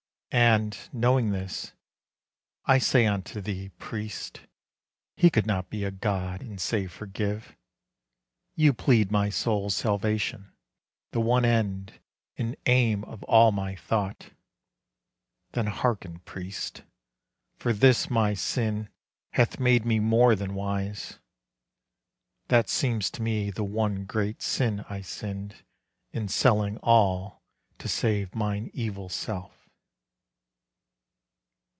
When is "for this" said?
17.57-18.09